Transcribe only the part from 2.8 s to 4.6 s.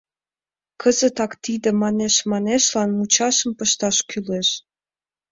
мучашым пышташ кӱлеш.